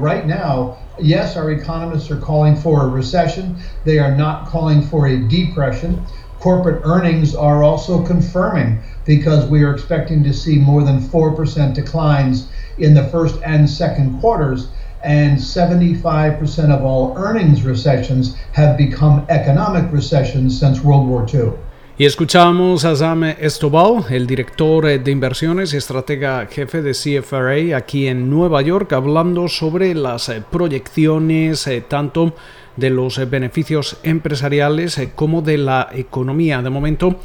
[0.00, 3.56] Right now, yes, our economists are calling for a recession.
[3.84, 6.04] They are not calling for a depression.
[6.38, 12.46] Corporate earnings are also confirming because we are expecting to see more than 4% declines
[12.78, 14.68] in the first and second quarters.
[15.02, 21.54] And 75% of all earnings recessions have become economic recessions since World War II.
[22.00, 28.06] Y escuchamos a Sam Estobao, el director de inversiones y estratega jefe de CFRA aquí
[28.06, 32.36] en Nueva York, hablando sobre las proyecciones eh, tanto
[32.76, 36.62] de los beneficios empresariales eh, como de la economía.
[36.62, 37.16] De momento,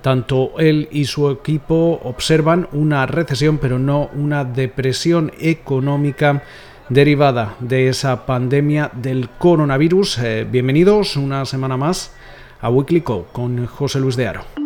[0.00, 6.42] tanto él y su equipo observan una recesión, pero no una depresión económica
[6.88, 10.18] derivada de esa pandemia del coronavirus.
[10.20, 12.12] Eh, bienvenidos una semana más
[12.62, 14.61] a Weekly Co con José Luis de Aro.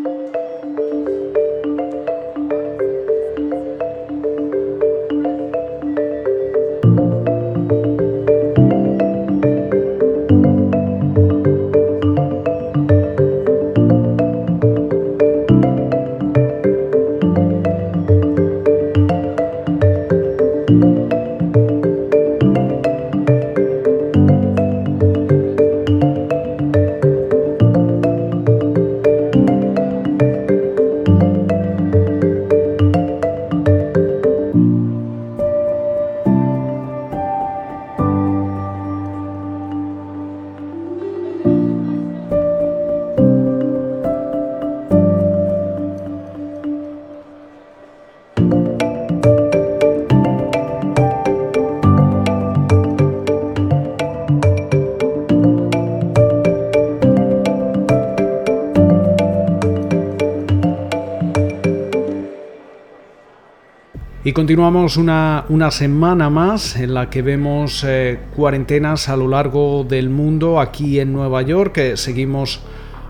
[64.36, 70.10] Continuamos una, una, semana más en la que vemos eh, cuarentenas a lo largo del
[70.10, 70.60] mundo.
[70.60, 72.60] Aquí en Nueva York seguimos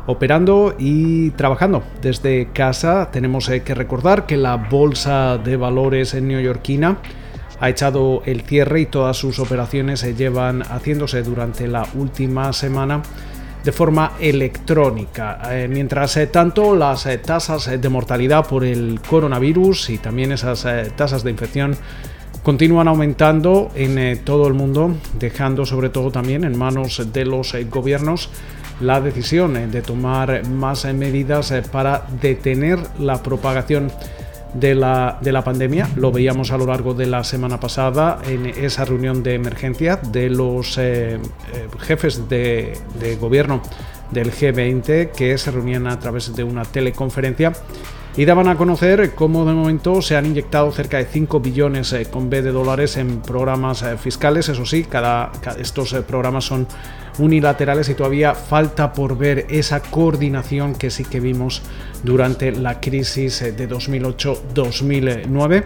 [0.06, 3.10] operando y trabajando desde casa.
[3.10, 6.98] Tenemos eh, que recordar que la bolsa de valores en neoyorquina
[7.58, 13.02] ha echado el cierre y todas sus operaciones se llevan haciéndose durante la última semana
[13.66, 15.40] de forma electrónica.
[15.50, 20.64] Eh, mientras eh, tanto, las eh, tasas de mortalidad por el coronavirus y también esas
[20.94, 21.76] tasas de infección
[22.44, 28.30] continúan aumentando en todo el mundo, dejando sobre todo también en manos de los gobiernos
[28.78, 33.90] la decisión de tomar más medidas para detener la propagación
[34.54, 35.88] de la, de la pandemia.
[35.96, 40.30] Lo veíamos a lo largo de la semana pasada en esa reunión de emergencia de
[40.30, 41.18] los eh, eh,
[41.80, 43.62] jefes de, de gobierno
[44.10, 47.52] del G20 que se reunían a través de una teleconferencia
[48.16, 52.06] y daban a conocer cómo de momento se han inyectado cerca de 5 billones eh,
[52.10, 54.48] con B de dólares en programas fiscales.
[54.48, 54.86] Eso sí,
[55.58, 56.66] estos programas son
[57.18, 61.62] unilaterales y todavía falta por ver esa coordinación que sí que vimos
[62.02, 65.64] durante la crisis de 2008-2009.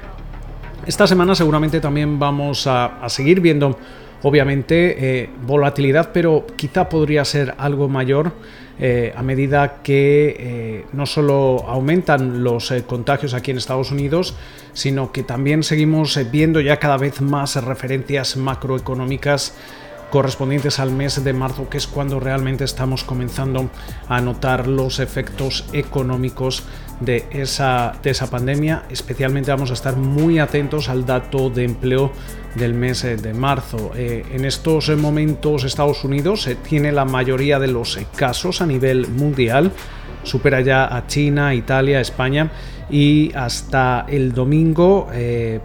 [0.87, 3.79] Esta semana seguramente también vamos a, seguir viendo
[4.23, 8.33] obviamente eh, volatilidad, pero quizá podría ser algo mayor
[8.81, 14.35] eh, a medida que eh, no solo aumentan los contagios aquí en Estados Unidos,
[14.73, 19.55] sino que también seguimos viendo ya cada vez más referencias macroeconómicas
[20.11, 23.71] correspondientes al mes de marzo, que es cuando realmente estamos comenzando
[24.09, 26.65] a notar los efectos económicos
[27.01, 28.85] de esa, de esa pandemia.
[28.91, 32.13] Especialmente vamos a estar muy atentos al dato de empleo
[32.55, 33.91] del mes eh, de marzo.
[33.97, 39.09] Eh, en estos momentos Estados Unidos eh, tiene la mayoría de los casos a nivel
[39.09, 39.73] mundial
[40.23, 42.51] supera ya a China, Italia, España
[42.91, 45.09] y hasta el domingo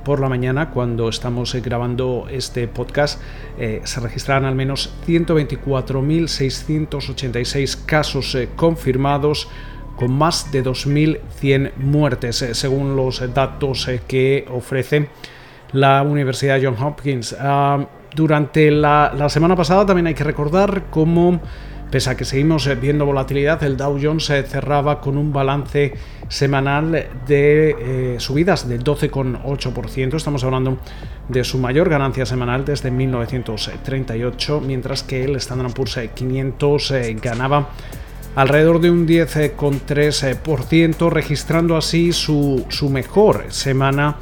[0.06, 3.20] por la mañana cuando estamos grabando este podcast
[3.58, 9.50] se registrarán al menos 124.686 casos confirmados
[9.96, 15.10] con más de 2.100 muertes según los datos que ofrece
[15.72, 17.36] la Universidad Johns Hopkins.
[17.40, 17.86] Ah,
[18.16, 21.42] durante la, semana pasada también hay que recordar cómo
[21.92, 25.94] Pese a que seguimos eh, viendo volatilidad, el Dow Jones cerraba con un balance
[26.28, 26.92] semanal
[27.28, 30.16] de eh, subidas del 12,8%.
[30.16, 30.80] Estamos hablando
[31.30, 37.70] de su mayor ganancia semanal desde 1938, mientras que el Standard Poor's 500 eh, ganaba
[38.36, 44.18] alrededor de un 10,3%, registrando así su, su mejor semana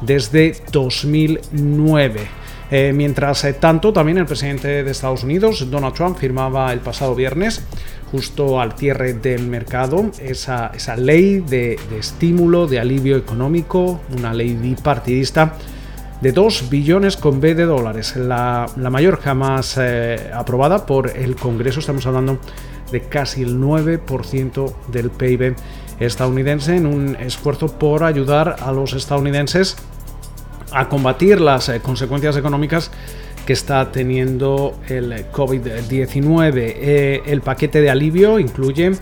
[0.00, 2.40] desde 2009.
[2.72, 7.64] Eh, mientras tanto, también el presidente de Estados Unidos, Donald Trump, firmaba el pasado viernes,
[8.12, 15.54] justo al cierre del mercado, esa, ley de, estímulo, de alivio económico, una ley bipartidista
[16.20, 21.80] de 2 billones con B de dólares, la, mayor jamás eh, aprobada por el Congreso.
[21.80, 22.38] Estamos hablando
[22.90, 25.54] de casi el 9% del PIB
[25.98, 29.76] estadounidense en un esfuerzo por ayudar a los estadounidenses
[30.72, 32.90] a combatir las eh, consecuencias económicas
[33.46, 36.52] que está teniendo el COVID-19.
[36.56, 38.92] Eh, el paquete de alivio incluye,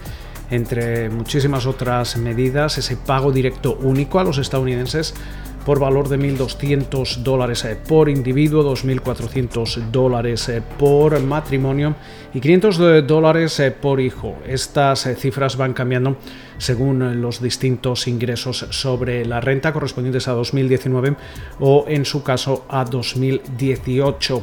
[0.50, 5.14] entre muchísimas otras medidas, ese pago directo único a los estadounidenses
[5.64, 11.94] por valor de 1.200 dólares eh, por individuo, 2.400 dólares eh, por matrimonio
[12.32, 14.38] y 500 dólares eh, por hijo.
[14.46, 16.16] Estas cifras van cambiando
[16.58, 21.16] según los distintos ingresos sobre la renta correspondientes a 2019
[21.60, 24.42] o en su caso a 2018.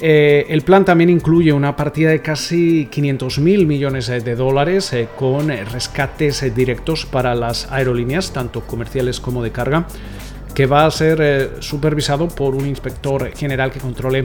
[0.00, 7.06] el plan también incluye una partida de casi 500.000 millones de dólares con rescates directos
[7.06, 9.86] para las aerolíneas, tanto comerciales como de carga
[10.54, 14.24] que va a ser eh, supervisado por un inspector general que controle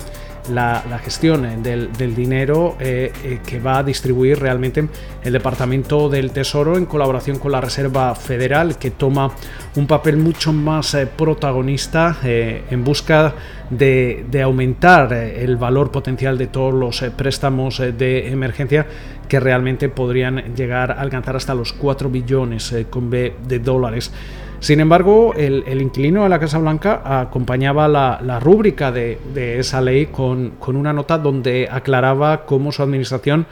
[0.52, 4.88] la, gestión eh, del, dinero eh, que va a distribuir realmente
[5.24, 9.32] el Departamento del Tesoro en colaboración con la Reserva Federal, que toma
[9.76, 13.34] un papel mucho más protagonista en busca
[13.70, 18.88] de, de, aumentar el valor potencial de todos los préstamos de emergencia
[19.28, 24.12] que realmente podrían llegar a alcanzar hasta los 4 billones de dólares.
[24.60, 29.20] Sin embargo, el, inquilino de la Casa Blanca acompañaba la, rúbrica de,
[29.60, 33.46] esa ley con, una nota donde aclaraba cómo su administración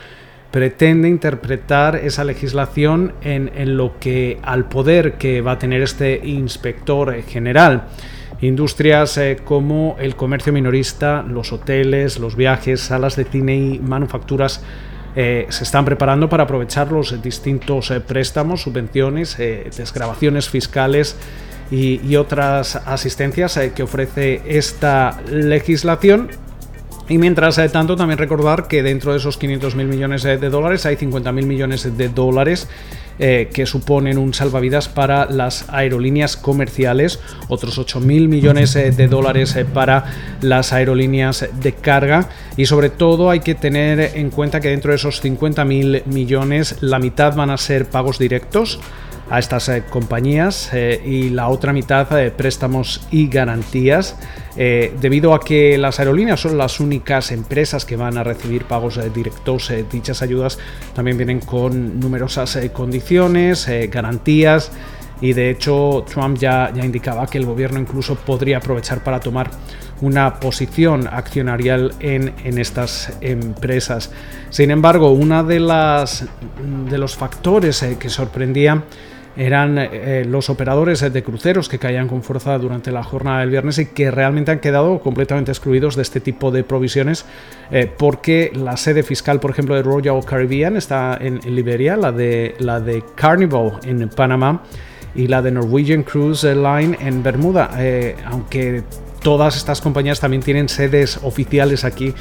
[0.49, 7.21] pretende interpretar esa legislación en, lo que al poder que va a tener este inspector
[7.23, 7.83] general.
[8.41, 14.61] Industrias eh, como el comercio minorista, los hoteles, los viajes, salas de cine y manufacturas
[15.15, 21.15] eh, se están preparando para aprovechar los distintos eh, préstamos, subvenciones, eh, desgrabaciones fiscales
[21.71, 26.29] y, otras asistencias que ofrece esta legislación
[27.07, 31.45] y mientras tanto, también recordar que dentro de esos 500.000 millones de dólares hay 50.000
[31.45, 32.67] millones de dólares
[33.17, 39.55] eh, que suponen un salvavidas para las aerolíneas comerciales, otros 8.000 millones eh, de dólares
[39.55, 40.03] eh, para
[40.41, 42.27] las aerolíneas de carga.
[42.57, 46.99] Y sobre todo hay que tener en cuenta que dentro de esos 50.000 millones la
[46.99, 48.81] mitad van a ser pagos directos
[49.29, 54.17] a estas eh, compañías eh, y la otra mitad de préstamos y garantías
[54.55, 58.99] eh, debido a que las aerolíneas son las únicas empresas que van a recibir pagos
[59.13, 60.59] directos dichas ayudas
[60.93, 64.71] también vienen con numerosas condiciones garantías
[65.21, 69.49] y de hecho Trump ya, ya indicaba que el gobierno incluso podría aprovechar para tomar
[70.01, 74.11] una posición accionarial en, en, estas empresas.
[74.49, 78.83] Sin embargo, una de de los factores que sorprendía
[79.37, 83.77] eran eh, los operadores de cruceros que caían con fuerza durante la jornada del viernes
[83.79, 87.25] y que realmente han quedado completamente excluidos de este tipo de provisiones
[87.71, 92.55] eh, porque la sede fiscal, por ejemplo, de Royal Caribbean está en, Liberia, la de,
[92.59, 94.63] la de Carnival en Panamá
[95.13, 98.83] y la de Norwegian Cruise Line en Bermuda, eh, aunque
[99.21, 102.13] todas estas compañías también tienen sedes oficiales aquí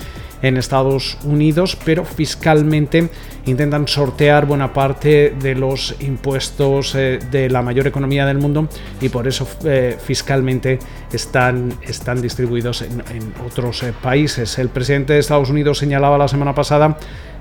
[0.45, 3.09] en Estados Unidos, pero fiscalmente
[3.47, 8.69] intentan sortear buena parte de los impuestos eh, de la mayor economía del mundo
[9.01, 10.79] y por eso eh, fiscalmente
[11.11, 13.03] están, están distribuidos en,
[13.47, 14.59] otros eh, países.
[14.59, 16.99] El presidente de Estados Unidos señalaba la semana pasada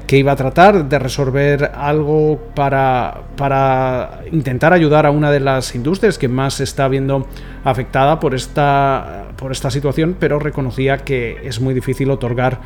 [0.07, 5.75] que iba a tratar de resolver algo para, para intentar ayudar a una de las
[5.75, 7.27] industrias que más está viendo
[7.63, 12.59] afectada por esta, por esta situación, pero reconocía que es muy difícil otorgar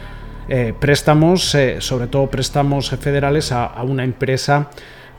[0.50, 4.70] eh, préstamos, eh, sobre todo préstamos federales a, una empresa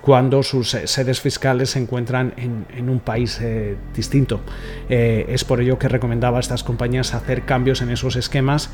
[0.00, 3.40] cuando sus eh, sedes fiscales se encuentran en, un país
[3.94, 4.40] distinto.
[4.88, 8.70] es por ello que recomendaba a estas compañías hacer cambios en esos esquemas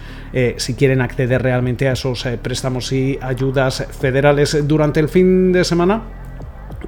[0.57, 6.24] si quieren acceder realmente a esos préstamos y ayudas federales durante el fin de semana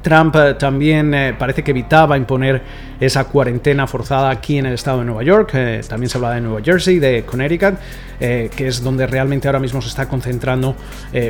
[0.07, 2.63] Trump eh, también eh, parece que evitaba imponer
[3.01, 5.51] esa cuarentena forzada aquí en el estado de Nueva York.
[5.55, 7.75] Eh, también se habla de Nueva Jersey, de Connecticut,
[8.21, 10.75] que es donde realmente ahora mismo se está concentrando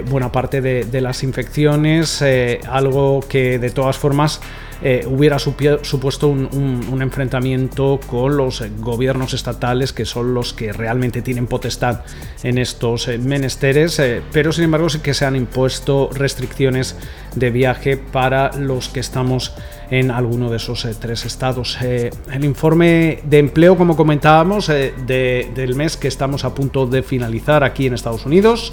[0.09, 2.23] buena parte de las infecciones.
[2.68, 4.40] algo que de todas formas
[4.83, 11.47] eh, hubiera supuesto un, enfrentamiento con los gobiernos estatales que son los que realmente tienen
[11.47, 12.00] potestad
[12.42, 16.97] en estos eh, menesteres, eh, pero sin embargo sí que se han impuesto restricciones
[17.35, 19.54] de viaje para los que estamos
[19.90, 21.78] en alguno de esos tres estados.
[21.80, 27.87] el informe de empleo, como comentábamos, del mes que estamos a punto de finalizar aquí
[27.87, 28.73] en Estados Unidos,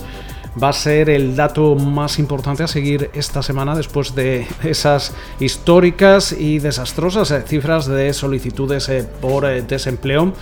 [0.61, 6.31] va a ser el dato más importante a seguir esta semana después de esas históricas
[6.31, 10.33] y desastrosas eh, cifras de solicitudes eh, por eh, desempleo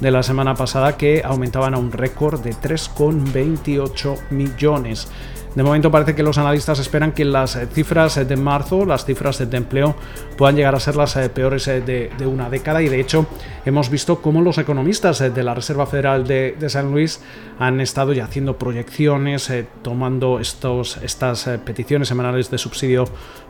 [0.00, 5.08] de la semana pasada que aumentaban a un récord de 3,28 millones.
[5.54, 9.38] De momento parece que los analistas esperan que las eh, cifras de marzo, las cifras
[9.38, 9.96] de empleo,
[10.38, 12.80] puedan llegar a ser las eh, peores eh, de, una década.
[12.82, 13.26] Y de hecho
[13.64, 17.20] hemos visto cómo los economistas de la Reserva Federal de, San Luis
[17.58, 19.52] han estado ya haciendo proyecciones,
[19.82, 23.06] tomando estos, estas peticiones semanales de subsidio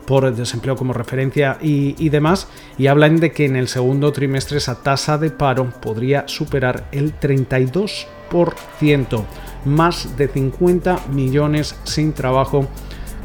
[0.07, 2.47] por desempleo como referencia y, y demás.
[2.79, 7.19] Y hablan de que en el segundo trimestre esa tasa de paro podría superar el
[7.19, 8.20] 32%
[9.65, 12.67] más de 50 millones sin trabajo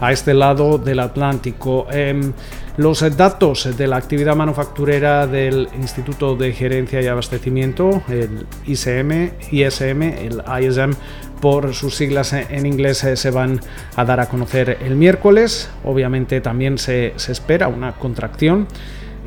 [0.00, 1.86] a este lado del Atlántico.
[1.90, 2.32] Em,
[2.76, 10.02] los datos de la actividad manufacturera del Instituto de Gerencia y Abastecimiento, el ICM, ISM,
[10.02, 10.94] el ISM,
[11.40, 13.60] por sus siglas en inglés, eh, se van
[13.94, 15.70] a dar a conocer el miércoles.
[15.84, 18.68] Obviamente también se, se espera una contracción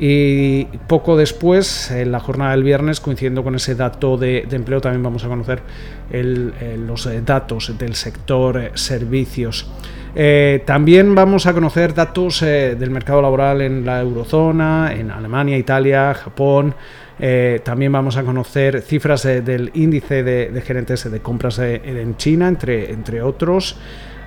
[0.02, 5.02] y poco después, en la jornada del viernes, coincidiendo con ese dato de, empleo, también
[5.02, 5.60] vamos a conocer
[6.10, 9.70] los eh, datos del sector eh, servicios.
[10.14, 16.14] Eh, también vamos a conocer datos del mercado laboral en la eurozona, en Alemania, Italia,
[16.14, 16.74] Japón.
[17.62, 23.20] también vamos a conocer cifras del índice de, gerentes de compras en China, entre, entre
[23.20, 23.76] otros,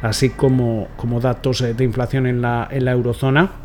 [0.03, 3.62] así como, como datos de inflación en la, en la eurozona.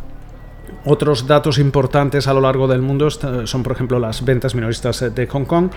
[0.91, 5.27] Otros datos importantes a lo largo del mundo son, por ejemplo, las ventas minoristas de
[5.27, 5.71] Hong Kong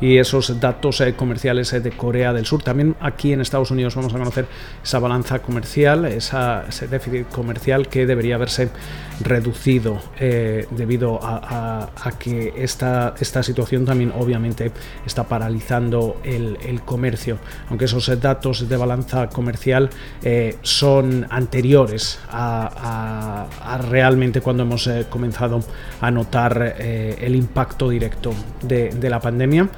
[0.00, 2.62] y esos datos eh, comerciales eh, de Corea del Sur.
[2.62, 4.46] También aquí en Estados Unidos vamos a conocer
[4.82, 8.70] esa balanza comercial, ese déficit comercial que debería haberse
[9.20, 14.72] reducido eh, debido a, que esta, esta situación también obviamente
[15.04, 19.90] está paralizando el, comercio, aunque esos datos de balanza comercial
[20.62, 23.46] son anteriores a,
[23.88, 25.62] realmente cuando hemos comenzado
[26.00, 28.32] a notar el impacto directo
[28.62, 29.68] de la pandemia.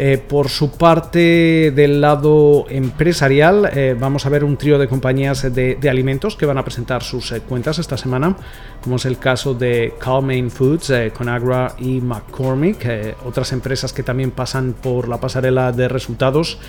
[0.00, 5.52] Eh, por su parte, del lado empresarial, eh, vamos a ver un trío de compañías
[5.52, 8.36] de, alimentos que van a presentar sus eh, cuentas esta semana,
[8.80, 12.88] como es el caso de Calmain Foods, Conagra y McCormick.
[13.26, 16.60] otras empresas que también pasan por la pasarela de resultados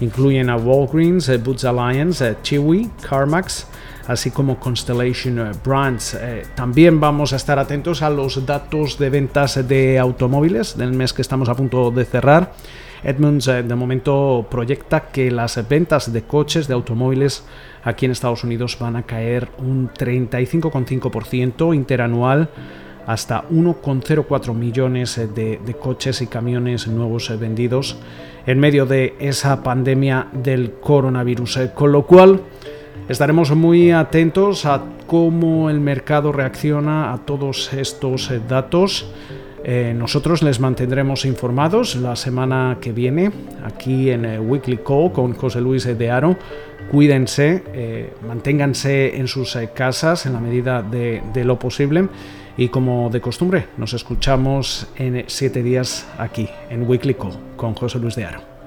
[0.00, 3.66] incluyen a Walgreens, Boots Alliance, Chewy, CarMax
[4.08, 6.18] así como Constellation Brands.
[6.56, 11.22] también vamos a estar atentos a los datos de ventas de automóviles del mes que
[11.22, 12.52] estamos a punto de cerrar.
[13.02, 17.44] Edmunds eh, de momento proyecta que las ventas de coches, de automóviles
[17.84, 22.48] aquí en Estados Unidos van a caer un 35,5% interanual
[23.06, 27.96] hasta 1,04 millones eh, de, coches y camiones nuevos eh, vendidos
[28.46, 31.60] en medio de esa pandemia del coronavirus.
[31.74, 32.40] Con lo cual
[33.08, 39.10] estaremos muy atentos a cómo el mercado reacciona a todos estos datos.
[39.64, 43.30] Eh, nosotros les mantendremos informados la semana que viene
[43.64, 46.36] aquí en eh, Weekly Call con José Luis de Aro.
[46.90, 52.08] Cuídense, eh, manténganse en sus casas en la medida de, de, lo posible
[52.56, 57.98] y como de costumbre nos escuchamos en siete días aquí en Weekly Call con José
[57.98, 58.57] Luis de Aro.